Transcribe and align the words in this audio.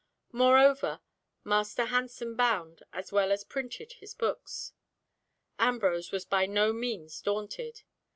Moreover, 0.31 0.99
Master 1.43 1.85
Hansen 1.85 2.35
bound, 2.35 2.81
as 2.91 3.11
well 3.11 3.31
as 3.31 3.43
printed 3.43 3.93
his 3.99 4.15
books. 4.15 4.73
Ambrose 5.59 6.11
was 6.11 6.25
by 6.25 6.47
no 6.47 6.73
means 6.73 7.21
daunted. 7.21 7.83